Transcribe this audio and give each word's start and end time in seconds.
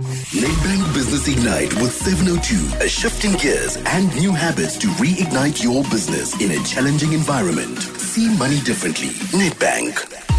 Nedbank 0.00 0.94
Business 0.94 1.28
Ignite 1.28 1.74
with 1.80 1.92
702, 1.92 2.84
a 2.84 2.88
shift 2.88 3.24
in 3.24 3.32
gears 3.38 3.76
and 3.86 4.14
new 4.16 4.32
habits 4.32 4.76
to 4.78 4.88
reignite 4.98 5.62
your 5.62 5.82
business 5.84 6.38
in 6.40 6.50
a 6.50 6.64
challenging 6.64 7.12
environment. 7.12 7.78
See 7.78 8.28
money 8.36 8.60
differently. 8.60 9.08
Nedbank. 9.38 10.35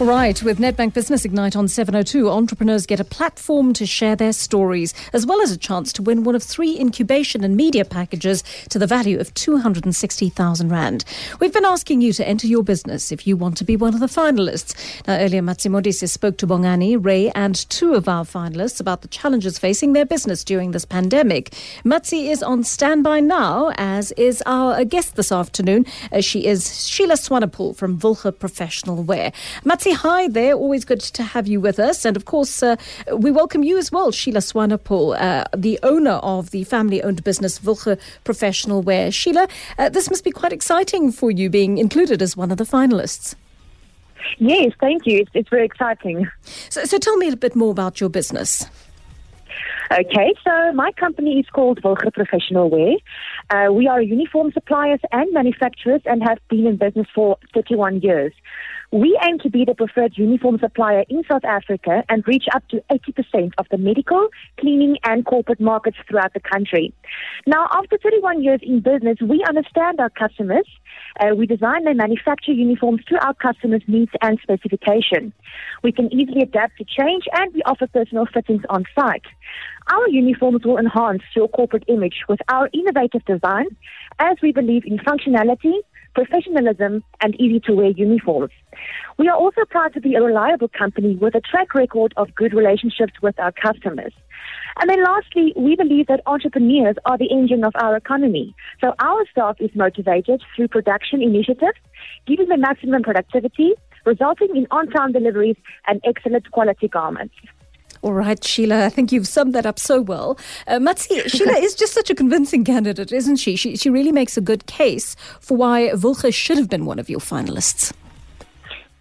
Right, 0.00 0.42
with 0.42 0.58
Nedbank 0.58 0.94
Business 0.94 1.26
Ignite 1.26 1.54
on 1.54 1.68
702, 1.68 2.30
entrepreneurs 2.30 2.86
get 2.86 3.00
a 3.00 3.04
platform 3.04 3.74
to 3.74 3.84
share 3.84 4.16
their 4.16 4.32
stories, 4.32 4.94
as 5.12 5.26
well 5.26 5.42
as 5.42 5.52
a 5.52 5.58
chance 5.58 5.92
to 5.92 6.02
win 6.02 6.24
one 6.24 6.34
of 6.34 6.42
three 6.42 6.80
incubation 6.80 7.44
and 7.44 7.54
media 7.54 7.84
packages 7.84 8.42
to 8.70 8.78
the 8.78 8.86
value 8.86 9.20
of 9.20 9.34
260,000 9.34 10.70
Rand. 10.70 11.04
We've 11.38 11.52
been 11.52 11.66
asking 11.66 12.00
you 12.00 12.14
to 12.14 12.26
enter 12.26 12.46
your 12.46 12.62
business 12.62 13.12
if 13.12 13.26
you 13.26 13.36
want 13.36 13.58
to 13.58 13.64
be 13.64 13.76
one 13.76 13.92
of 13.92 14.00
the 14.00 14.06
finalists. 14.06 14.74
Now, 15.06 15.18
earlier, 15.18 15.42
Matsi 15.42 15.68
Modise 15.68 16.08
spoke 16.08 16.38
to 16.38 16.46
Bongani, 16.46 16.96
Ray, 16.98 17.30
and 17.32 17.54
two 17.68 17.92
of 17.92 18.08
our 18.08 18.24
finalists 18.24 18.80
about 18.80 19.02
the 19.02 19.08
challenges 19.08 19.58
facing 19.58 19.92
their 19.92 20.06
business 20.06 20.44
during 20.44 20.70
this 20.70 20.86
pandemic. 20.86 21.50
Matsi 21.84 22.30
is 22.30 22.42
on 22.42 22.64
standby 22.64 23.20
now, 23.20 23.70
as 23.76 24.12
is 24.12 24.42
our 24.46 24.82
guest 24.82 25.16
this 25.16 25.30
afternoon. 25.30 25.84
Uh, 26.10 26.22
she 26.22 26.46
is 26.46 26.88
Sheila 26.88 27.16
Swanepoel 27.16 27.76
from 27.76 27.98
Wilger 27.98 28.36
Professional 28.36 29.02
Wear. 29.02 29.30
Matsi, 29.62 29.89
hi 29.92 30.28
there. 30.28 30.54
Always 30.54 30.84
good 30.84 31.00
to 31.00 31.22
have 31.22 31.46
you 31.46 31.60
with 31.60 31.78
us. 31.78 32.04
And 32.04 32.16
of 32.16 32.24
course, 32.24 32.62
uh, 32.62 32.76
we 33.16 33.30
welcome 33.30 33.62
you 33.62 33.78
as 33.78 33.92
well, 33.92 34.10
Sheila 34.10 34.40
Swanepoel, 34.40 35.20
uh, 35.20 35.44
the 35.56 35.78
owner 35.82 36.20
of 36.22 36.50
the 36.50 36.64
family 36.64 37.02
owned 37.02 37.22
business 37.24 37.58
Wilger 37.60 37.98
Professional 38.24 38.82
Wear. 38.82 39.10
Sheila, 39.10 39.48
uh, 39.78 39.88
this 39.88 40.10
must 40.10 40.24
be 40.24 40.30
quite 40.30 40.52
exciting 40.52 41.12
for 41.12 41.30
you 41.30 41.50
being 41.50 41.78
included 41.78 42.22
as 42.22 42.36
one 42.36 42.50
of 42.50 42.58
the 42.58 42.64
finalists. 42.64 43.34
Yes, 44.38 44.72
thank 44.80 45.06
you. 45.06 45.18
It's, 45.18 45.30
it's 45.34 45.48
very 45.48 45.64
exciting. 45.64 46.28
So, 46.68 46.84
so 46.84 46.98
tell 46.98 47.16
me 47.16 47.28
a 47.28 47.36
bit 47.36 47.56
more 47.56 47.70
about 47.70 48.00
your 48.00 48.10
business. 48.10 48.66
Okay, 49.92 50.34
so 50.44 50.72
my 50.72 50.92
company 50.92 51.40
is 51.40 51.46
called 51.52 51.82
Wilger 51.82 52.12
Professional 52.12 52.70
Wear. 52.70 52.94
Uh, 53.50 53.72
we 53.72 53.88
are 53.88 54.00
uniform 54.00 54.52
suppliers 54.52 55.00
and 55.10 55.32
manufacturers 55.32 56.00
and 56.04 56.22
have 56.22 56.38
been 56.48 56.66
in 56.66 56.76
business 56.76 57.08
for 57.12 57.38
31 57.54 58.00
years. 58.00 58.32
We 58.92 59.16
aim 59.24 59.38
to 59.40 59.50
be 59.50 59.64
the 59.64 59.74
preferred 59.74 60.14
uniform 60.16 60.58
supplier 60.58 61.04
in 61.08 61.22
South 61.30 61.44
Africa 61.44 62.02
and 62.08 62.26
reach 62.26 62.46
up 62.52 62.66
to 62.68 62.82
80% 62.90 63.52
of 63.56 63.66
the 63.70 63.78
medical, 63.78 64.28
cleaning, 64.58 64.96
and 65.04 65.24
corporate 65.24 65.60
markets 65.60 65.96
throughout 66.08 66.34
the 66.34 66.40
country. 66.40 66.92
Now, 67.46 67.68
after 67.72 67.98
31 67.98 68.42
years 68.42 68.58
in 68.64 68.80
business, 68.80 69.18
we 69.20 69.44
understand 69.48 70.00
our 70.00 70.10
customers. 70.10 70.66
Uh, 71.20 71.36
we 71.36 71.46
design 71.46 71.86
and 71.86 71.98
manufacture 71.98 72.50
uniforms 72.50 73.04
to 73.04 73.24
our 73.24 73.34
customers' 73.34 73.82
needs 73.86 74.10
and 74.22 74.40
specification. 74.42 75.32
We 75.84 75.92
can 75.92 76.12
easily 76.12 76.42
adapt 76.42 76.78
to 76.78 76.84
change 76.84 77.24
and 77.32 77.54
we 77.54 77.62
offer 77.66 77.86
personal 77.86 78.26
fittings 78.26 78.62
on 78.70 78.86
site. 78.98 79.24
Our 79.92 80.08
uniforms 80.08 80.64
will 80.64 80.78
enhance 80.78 81.22
your 81.36 81.48
corporate 81.48 81.84
image 81.86 82.24
with 82.28 82.40
our 82.48 82.68
innovative 82.72 83.24
design 83.24 83.66
as 84.18 84.36
we 84.42 84.52
believe 84.52 84.84
in 84.84 84.98
functionality, 84.98 85.74
professionalism, 86.14 87.02
and 87.20 87.40
easy 87.40 87.60
to 87.60 87.72
wear 87.72 87.90
uniforms. 87.90 88.52
We 89.18 89.28
are 89.28 89.36
also 89.36 89.62
proud 89.68 89.94
to 89.94 90.00
be 90.00 90.14
a 90.14 90.22
reliable 90.22 90.68
company 90.68 91.16
with 91.16 91.34
a 91.34 91.40
track 91.40 91.74
record 91.74 92.14
of 92.16 92.34
good 92.34 92.52
relationships 92.52 93.14
with 93.22 93.38
our 93.38 93.52
customers. 93.52 94.12
And 94.80 94.88
then 94.88 95.02
lastly, 95.04 95.52
we 95.56 95.76
believe 95.76 96.06
that 96.06 96.22
entrepreneurs 96.26 96.96
are 97.04 97.18
the 97.18 97.30
engine 97.30 97.64
of 97.64 97.72
our 97.74 97.96
economy. 97.96 98.54
So 98.80 98.94
our 98.98 99.26
staff 99.30 99.56
is 99.60 99.70
motivated 99.74 100.42
through 100.54 100.68
production 100.68 101.22
initiatives, 101.22 101.78
giving 102.26 102.48
them 102.48 102.62
maximum 102.62 103.02
productivity, 103.02 103.72
resulting 104.06 104.56
in 104.56 104.66
on-time 104.70 105.12
deliveries 105.12 105.56
and 105.86 106.00
excellent 106.04 106.50
quality 106.50 106.88
garments. 106.88 107.34
All 108.02 108.14
right, 108.14 108.42
Sheila, 108.42 108.86
I 108.86 108.88
think 108.88 109.12
you've 109.12 109.28
summed 109.28 109.54
that 109.54 109.66
up 109.66 109.78
so 109.78 110.00
well. 110.00 110.38
Uh, 110.66 110.78
Matsi, 110.78 111.20
Sheila 111.26 111.52
is 111.58 111.74
just 111.74 111.92
such 111.92 112.08
a 112.08 112.14
convincing 112.14 112.64
candidate, 112.64 113.12
isn't 113.12 113.36
she? 113.36 113.56
she? 113.56 113.76
She 113.76 113.90
really 113.90 114.12
makes 114.12 114.36
a 114.36 114.40
good 114.40 114.66
case 114.66 115.16
for 115.38 115.56
why 115.56 115.90
Wilger 115.90 116.32
should 116.32 116.56
have 116.56 116.68
been 116.68 116.86
one 116.86 116.98
of 116.98 117.10
your 117.10 117.20
finalists. 117.20 117.92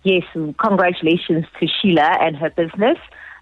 Yes, 0.03 0.23
congratulations 0.33 1.45
to 1.59 1.67
Sheila 1.67 2.17
and 2.21 2.35
her 2.35 2.49
business. 2.49 2.97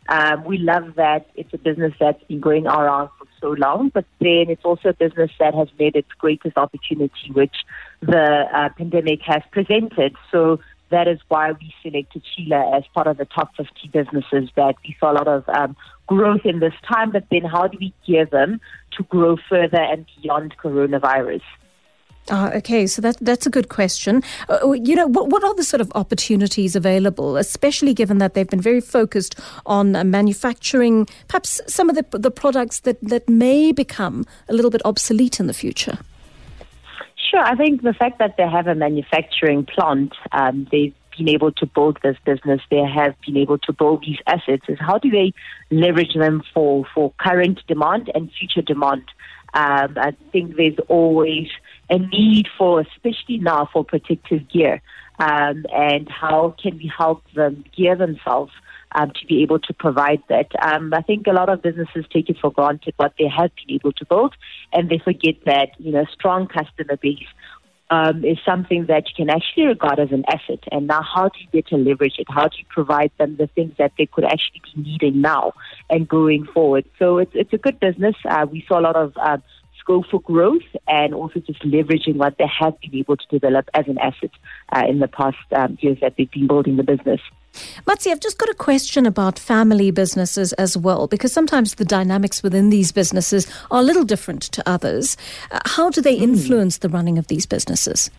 Um, 0.09 0.43
we 0.45 0.57
love 0.57 0.95
that 0.95 1.27
it's 1.35 1.53
a 1.53 1.57
business 1.57 1.93
that's 1.99 2.23
been 2.23 2.39
going 2.39 2.65
around 2.65 3.09
for 3.17 3.27
so 3.41 3.49
long, 3.51 3.89
but 3.89 4.05
then 4.19 4.45
it's 4.49 4.63
also 4.63 4.89
a 4.89 4.93
business 4.93 5.31
that 5.39 5.53
has 5.53 5.67
made 5.77 5.95
its 5.95 6.07
greatest 6.17 6.57
opportunity, 6.57 7.31
which 7.33 7.55
the 8.01 8.45
uh, 8.53 8.69
pandemic 8.77 9.21
has 9.23 9.41
presented. 9.51 10.15
So 10.31 10.59
that 10.89 11.07
is 11.07 11.19
why 11.27 11.51
we 11.51 11.73
selected 11.83 12.23
Sheila 12.35 12.77
as 12.77 12.83
part 12.93 13.07
of 13.07 13.17
the 13.17 13.25
top 13.25 13.55
50 13.55 13.89
businesses 13.91 14.49
that 14.55 14.75
we 14.85 14.95
saw 14.99 15.11
a 15.11 15.13
lot 15.13 15.27
of 15.27 15.47
um, 15.49 15.75
growth 16.07 16.45
in 16.45 16.59
this 16.59 16.73
time, 16.87 17.11
but 17.11 17.25
then 17.29 17.43
how 17.43 17.67
do 17.67 17.77
we 17.79 17.93
gear 18.05 18.25
them 18.25 18.59
to 18.91 19.03
grow 19.03 19.37
further 19.49 19.81
and 19.81 20.05
beyond 20.21 20.55
coronavirus? 20.57 21.41
Ah, 22.29 22.51
okay, 22.51 22.85
so 22.87 23.01
that 23.01 23.15
that's 23.21 23.45
a 23.45 23.49
good 23.49 23.69
question. 23.69 24.21
Uh, 24.49 24.73
you 24.73 24.95
know, 24.95 25.07
what 25.07 25.29
what 25.29 25.45
are 25.45 25.55
the 25.55 25.63
sort 25.63 25.79
of 25.79 25.89
opportunities 25.95 26.75
available, 26.75 27.37
especially 27.37 27.93
given 27.93 28.17
that 28.17 28.33
they've 28.33 28.49
been 28.49 28.59
very 28.59 28.81
focused 28.81 29.39
on 29.65 29.95
uh, 29.95 30.03
manufacturing, 30.03 31.07
perhaps 31.29 31.61
some 31.67 31.89
of 31.89 31.95
the 31.95 32.05
the 32.17 32.31
products 32.31 32.81
that 32.81 33.01
that 33.01 33.29
may 33.29 33.71
become 33.71 34.25
a 34.49 34.53
little 34.53 34.71
bit 34.71 34.81
obsolete 34.83 35.39
in 35.39 35.47
the 35.47 35.53
future. 35.53 35.99
Sure. 37.29 37.41
I 37.41 37.55
think 37.55 37.81
the 37.81 37.93
fact 37.93 38.19
that 38.19 38.38
they 38.38 38.47
have 38.47 38.67
a 38.67 38.75
manufacturing 38.75 39.65
plant, 39.65 40.13
um, 40.31 40.67
they've 40.71 40.93
been 41.17 41.29
able 41.29 41.51
to 41.51 41.65
build 41.65 41.97
this 42.03 42.15
business, 42.25 42.61
they 42.69 42.83
have 42.83 43.15
been 43.25 43.38
able 43.38 43.57
to 43.57 43.73
build 43.73 44.05
these 44.05 44.19
assets, 44.27 44.63
is 44.69 44.77
how 44.79 44.97
do 44.97 45.09
they 45.09 45.33
leverage 45.71 46.13
them 46.13 46.43
for, 46.53 46.85
for 46.93 47.11
current 47.19 47.59
demand 47.67 48.09
and 48.15 48.31
future 48.31 48.61
demand? 48.61 49.03
Um, 49.53 49.97
I 49.97 50.15
think 50.31 50.55
there's 50.55 50.77
always 50.88 51.47
a 51.89 51.97
need 51.97 52.47
for, 52.57 52.81
especially 52.81 53.39
now, 53.39 53.67
for 53.73 53.83
protective 53.83 54.47
gear. 54.49 54.81
Um, 55.19 55.65
and 55.73 56.07
how 56.09 56.55
can 56.61 56.77
we 56.77 56.91
help 56.95 57.23
them 57.33 57.65
gear 57.75 57.95
themselves 57.95 58.51
um, 58.93 59.11
to 59.11 59.25
be 59.27 59.41
able 59.43 59.59
to 59.59 59.73
provide 59.73 60.21
that. 60.29 60.49
Um, 60.61 60.93
I 60.93 61.01
think 61.01 61.27
a 61.27 61.33
lot 61.33 61.49
of 61.49 61.61
businesses 61.61 62.05
take 62.11 62.29
it 62.29 62.37
for 62.41 62.51
granted 62.51 62.93
what 62.97 63.13
they 63.17 63.27
have 63.27 63.51
been 63.55 63.75
able 63.75 63.93
to 63.93 64.05
build, 64.05 64.35
and 64.73 64.89
they 64.89 64.99
forget 65.03 65.35
that 65.45 65.69
you 65.77 65.91
know 65.91 66.05
strong 66.13 66.47
customer 66.47 66.97
base 66.97 67.27
um, 67.89 68.23
is 68.25 68.37
something 68.45 68.85
that 68.87 69.03
you 69.07 69.25
can 69.25 69.29
actually 69.29 69.65
regard 69.65 69.99
as 69.99 70.11
an 70.11 70.25
asset. 70.27 70.59
And 70.71 70.87
now, 70.87 71.01
how 71.01 71.29
do 71.29 71.39
you 71.39 71.61
better 71.61 71.77
leverage 71.77 72.15
it? 72.17 72.27
How 72.29 72.47
do 72.47 72.57
you 72.57 72.65
provide 72.69 73.11
them 73.17 73.37
the 73.37 73.47
things 73.47 73.73
that 73.77 73.93
they 73.97 74.05
could 74.05 74.25
actually 74.25 74.61
be 74.75 74.81
needing 74.81 75.21
now 75.21 75.53
and 75.89 76.07
going 76.07 76.45
forward? 76.45 76.85
So 76.99 77.17
it's 77.17 77.31
it's 77.33 77.53
a 77.53 77.57
good 77.57 77.79
business. 77.79 78.15
Uh, 78.29 78.45
we 78.51 78.65
saw 78.67 78.79
a 78.79 78.81
lot 78.81 78.95
of 78.95 79.13
uh, 79.17 79.37
scope 79.87 80.05
for 80.11 80.19
growth 80.21 80.63
and 80.87 81.13
also 81.13 81.39
just 81.39 81.61
leveraging 81.61 82.15
what 82.17 82.37
they 82.37 82.47
have 82.47 82.79
been 82.81 82.95
able 82.95 83.15
to 83.15 83.27
develop 83.27 83.69
as 83.73 83.87
an 83.87 83.97
asset 83.99 84.31
uh, 84.75 84.83
in 84.87 84.99
the 84.99 85.07
past 85.07 85.37
um, 85.55 85.77
years 85.81 85.97
that 86.01 86.15
they've 86.17 86.29
been 86.31 86.47
building 86.47 86.75
the 86.75 86.83
business. 86.83 87.21
Matsi, 87.87 88.11
I've 88.11 88.19
just 88.19 88.37
got 88.37 88.49
a 88.49 88.53
question 88.53 89.05
about 89.05 89.39
family 89.39 89.89
businesses 89.89 90.53
as 90.53 90.77
well, 90.77 91.07
because 91.07 91.31
sometimes 91.31 91.75
the 91.75 91.85
dynamics 91.85 92.43
within 92.43 92.69
these 92.69 92.91
businesses 92.91 93.47
are 93.71 93.79
a 93.79 93.83
little 93.83 94.03
different 94.03 94.43
to 94.43 94.69
others. 94.69 95.17
Uh, 95.51 95.59
how 95.65 95.89
do 95.89 96.01
they 96.01 96.17
hmm. 96.17 96.23
influence 96.23 96.77
mm. 96.77 96.81
the 96.81 96.89
running 96.89 97.17
of 97.17 97.27
these 97.27 97.45
businesses? 97.45 98.11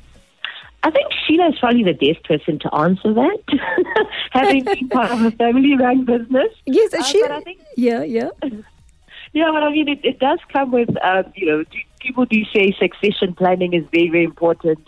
I 0.82 0.90
think 0.90 1.06
Sheila 1.26 1.48
is 1.48 1.58
probably 1.58 1.84
the 1.84 1.92
best 1.92 2.24
person 2.24 2.58
to 2.60 2.74
answer 2.74 3.12
that, 3.12 4.06
having 4.30 4.64
been 4.64 4.88
part 4.88 5.10
of 5.10 5.22
a 5.22 5.30
family-run 5.32 6.04
business. 6.04 6.48
Yes, 6.66 6.94
uh, 6.94 7.02
she. 7.02 7.22
Think, 7.44 7.60
yeah, 7.76 8.02
yeah. 8.02 8.30
Yeah, 9.32 9.50
well, 9.50 9.64
I 9.64 9.70
mean, 9.70 9.88
it, 9.88 10.00
it 10.04 10.18
does 10.18 10.38
come 10.52 10.70
with, 10.70 10.90
um, 11.04 11.32
you 11.34 11.46
know, 11.46 11.64
people 12.00 12.24
do 12.24 12.44
say 12.54 12.74
succession 12.78 13.34
planning 13.34 13.74
is 13.74 13.84
very, 13.92 14.08
very 14.08 14.24
important. 14.24 14.78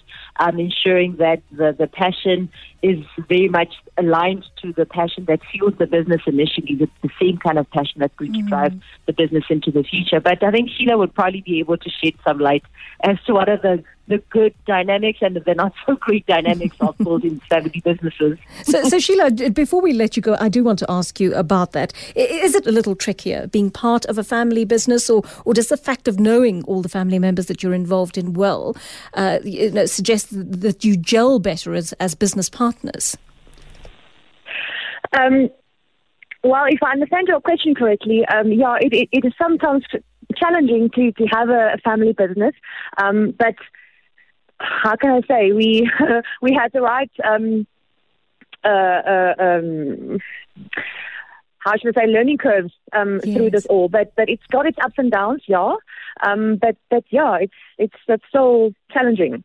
Um, 0.41 0.59
ensuring 0.59 1.17
that 1.17 1.43
the, 1.53 1.77
the 1.79 1.87
passion 1.87 2.51
is 2.83 3.05
very 3.29 3.49
much 3.49 3.75
aligned 3.99 4.47
to 4.63 4.73
the 4.73 4.87
passion 4.87 5.27
that 5.27 5.41
fuels 5.53 5.75
the 5.79 5.87
business 5.87 6.23
initially. 6.27 6.79
It's 6.81 6.93
the 7.03 7.11
same 7.21 7.37
kind 7.37 7.59
of 7.59 7.71
passion 7.71 8.01
that's 8.01 8.15
going 8.17 8.33
mm. 8.33 8.45
to 8.45 8.49
drive 8.49 8.75
the 9.07 9.13
business 9.13 9.45
into 9.51 9.71
the 9.71 9.83
future. 9.83 10.19
But 10.19 10.43
I 10.43 10.51
think 10.51 10.71
Sheila 10.71 10.97
would 10.97 11.15
probably 11.15 11.43
be 11.43 11.59
able 11.59 11.77
to 11.77 11.91
shed 11.91 12.15
some 12.25 12.39
light 12.39 12.65
as 13.03 13.21
to 13.27 13.35
what 13.35 13.49
are 13.51 13.59
the 13.59 13.85
the 14.11 14.19
good 14.31 14.53
dynamics 14.67 15.21
and 15.23 15.37
the 15.37 15.55
not 15.55 15.73
so 15.87 15.95
great 15.95 16.27
dynamics 16.27 16.77
of 16.81 16.99
building 17.05 17.39
family 17.49 17.81
businesses. 17.85 18.39
so, 18.65 18.83
so, 18.83 18.99
Sheila, 18.99 19.31
before 19.31 19.81
we 19.81 19.93
let 19.93 20.17
you 20.17 20.23
go, 20.23 20.37
I 20.41 20.49
do 20.49 20.65
want 20.65 20.81
to 20.81 20.87
ask 20.89 21.21
you 21.21 21.33
about 21.35 21.71
that. 21.73 21.93
Is 22.17 22.57
it 22.57 22.67
a 22.67 22.73
little 22.73 22.97
trickier 22.97 23.47
being 23.47 23.71
part 23.71 24.05
of 24.07 24.19
a 24.19 24.25
family 24.25 24.65
business, 24.65 25.09
or, 25.09 25.23
or 25.45 25.55
does 25.55 25.69
the 25.69 25.77
fact 25.77 26.09
of 26.09 26.19
knowing 26.19 26.65
all 26.65 26.83
the 26.83 26.89
family 26.89 27.21
members 27.21 27.47
that 27.47 27.63
you're 27.63 27.73
involved 27.73 28.19
in 28.19 28.33
well 28.33 28.77
uh, 29.15 29.39
you 29.45 29.71
know, 29.71 29.87
suggest 29.87 30.30
that 30.31 30.85
you 30.85 30.97
gel 30.97 31.39
better 31.39 31.75
as, 31.75 31.93
as 31.95 32.15
business 32.15 32.49
partners? 32.49 33.17
Um, 35.19 35.51
well, 36.43 36.65
if 36.69 36.83
I 36.83 36.93
understand 36.93 37.29
your 37.29 37.41
question 37.41 37.75
correctly, 37.75 38.25
um, 38.27 38.53
yeah, 38.53 38.77
it, 38.81 38.93
it, 38.93 39.09
it 39.13 39.25
is 39.25 39.33
sometimes 39.37 39.85
challenging 40.37 40.91
to, 40.95 41.13
to 41.13 41.27
have 41.27 41.49
a, 41.49 41.77
family 41.85 42.13
business, 42.13 42.55
um, 42.97 43.35
but 43.39 43.57
how 44.59 44.95
can 44.97 45.11
I 45.11 45.21
say 45.27 45.53
we 45.53 45.91
we 46.43 46.53
had 46.53 46.71
the 46.73 46.83
right 46.83 47.11
um, 47.25 47.67
uh, 48.65 48.69
uh, 48.69 49.35
um, 49.39 50.19
how 51.59 51.77
should 51.77 51.97
I 51.97 52.03
say, 52.03 52.07
learning 52.07 52.39
curves 52.39 52.73
um, 52.93 53.21
Yes. 53.23 53.37
through 53.37 53.51
this 53.51 53.67
all. 53.67 53.89
But 53.89 54.13
but 54.17 54.29
it's 54.29 54.47
got 54.51 54.67
its 54.67 54.79
ups 54.83 54.95
and 54.99 55.11
downs, 55.11 55.43
yeah. 55.47 55.77
Um, 56.23 56.57
but 56.57 56.77
but 56.91 57.05
yeah, 57.11 57.37
it's 57.41 57.55
it's 57.79 57.95
it's 58.09 58.25
still 58.29 58.73
challenging. 58.91 59.45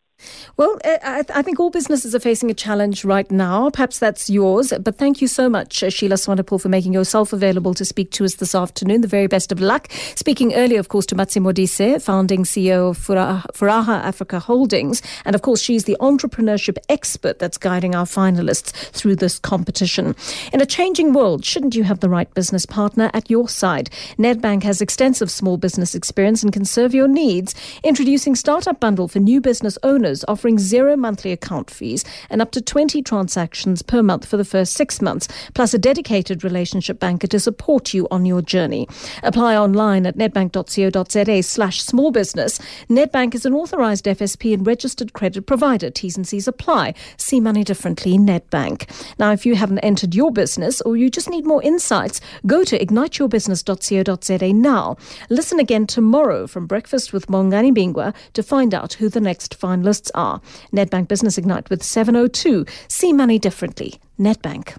Well, 0.58 0.80
uh, 0.86 0.98
I, 1.04 1.24
I 1.34 1.42
think 1.42 1.60
all 1.60 1.70
businesses 1.70 2.16
are 2.16 2.20
facing 2.20 2.50
a 2.50 2.54
challenge 2.54 3.04
right 3.04 3.30
now. 3.30 3.70
Perhaps 3.70 4.00
that's 4.00 4.30
yours. 4.30 4.72
But 4.80 4.98
thank 4.98 5.22
you 5.22 5.28
so 5.28 5.50
much, 5.50 5.84
uh, 5.84 5.90
Sheila 5.90 6.16
Swanepoel, 6.16 6.62
for 6.62 6.70
making 6.70 6.94
yourself 6.94 7.34
available 7.34 7.74
to 7.74 7.84
speak 7.84 8.12
to 8.12 8.24
us 8.24 8.36
this 8.36 8.56
afternoon. 8.56 9.02
The 9.02 9.08
very 9.10 9.28
best 9.28 9.52
of 9.52 9.60
luck. 9.60 9.92
Speaking 10.16 10.54
earlier, 10.54 10.80
of 10.80 10.88
course, 10.88 11.06
to 11.08 11.16
Matsi 11.16 11.42
Modise, 11.42 12.02
founding 12.02 12.44
CEO 12.46 12.92
of 12.92 12.98
Furaha, 12.98 13.46
Furaha 13.54 14.02
Africa 14.02 14.40
Holdings. 14.40 15.02
And 15.26 15.36
of 15.36 15.42
course, 15.42 15.62
she's 15.62 15.84
the 15.84 15.98
entrepreneurship 16.00 16.78
expert 16.88 17.40
that's 17.40 17.58
guiding 17.58 17.94
our 17.94 18.06
finalists 18.06 18.72
through 18.92 19.18
this 19.18 19.40
competition. 19.40 20.16
In 20.54 20.62
a 20.62 20.66
changing 20.66 21.12
world, 21.12 21.44
shouldn't 21.44 21.76
you 21.76 21.84
have 21.84 22.00
the 22.00 22.10
right 22.10 22.34
business 22.34 22.66
partner 22.66 23.12
at 23.14 23.30
your 23.30 23.50
side? 23.50 23.90
Nedbank 24.18 24.64
has 24.64 24.82
extensive 24.82 25.30
small 25.30 25.58
business 25.58 25.94
experience 25.96 26.44
and 26.44 26.54
can 26.54 26.64
serve 26.64 26.94
your 26.94 27.10
needs. 27.10 27.56
Introducing 27.84 28.36
Startup 28.36 28.80
Bundle 28.80 29.10
for 29.10 29.20
new 29.20 29.42
business 29.42 29.78
owners, 29.84 30.05
offering 30.28 30.60
zero 30.60 30.96
monthly 30.96 31.32
account 31.32 31.72
fees 31.72 32.06
and 32.30 32.42
up 32.42 32.52
to 32.52 32.62
20 32.62 33.02
transactions 33.02 33.82
per 33.82 34.04
month 34.04 34.26
for 34.26 34.38
the 34.38 34.46
first 34.46 34.74
six 34.74 35.02
months, 35.02 35.28
plus 35.54 35.74
a 35.74 35.78
dedicated 35.78 36.44
relationship 36.44 37.00
banker 37.00 37.28
to 37.28 37.40
support 37.40 37.94
you 37.94 38.08
on 38.12 38.26
your 38.26 38.42
journey. 38.42 38.88
Apply 39.24 39.56
online 39.58 40.06
at 40.06 40.18
nedbank.co.za 40.18 41.44
slash 41.44 41.82
small 41.82 42.12
business. 42.12 42.60
Nedbank 42.90 43.36
is 43.36 43.46
an 43.46 43.54
authorized 43.54 44.06
FSP 44.06 44.54
and 44.54 44.68
registered 44.68 45.14
credit 45.14 45.46
provider. 45.46 45.90
T's 45.90 46.18
and 46.18 46.28
C's 46.28 46.48
apply. 46.48 46.94
See 47.18 47.40
money 47.40 47.64
differently, 47.64 48.18
Nedbank. 48.18 48.90
Now, 49.18 49.32
if 49.32 49.46
you 49.46 49.56
haven't 49.56 49.80
entered 49.80 50.14
your 50.14 50.32
business 50.32 50.82
or 50.82 50.98
you 50.98 51.10
just 51.10 51.30
need 51.30 51.46
more 51.46 51.64
insights, 51.64 52.22
go 52.46 52.64
to 52.64 52.78
igniteyourbusiness.co.za 52.78 54.54
now. 54.54 54.98
Listen 55.30 55.60
again 55.60 55.88
tomorrow 55.88 56.48
from 56.48 56.68
Breakfast 56.68 57.14
with 57.14 57.28
Bongani 57.28 57.74
Bingwa 57.74 58.14
to 58.34 58.44
find 58.44 58.74
out 58.74 58.94
who 58.94 59.10
the 59.10 59.22
next 59.22 59.56
finalists 59.96 60.12
are. 60.16 60.42
Nedbank 60.74 61.08
Business 61.08 61.38
Ignite 61.38 61.70
with 61.70 61.84
702. 61.84 62.66
See 62.88 63.14
money 63.14 63.40
differently. 63.40 63.96
Nedbank. 64.20 64.78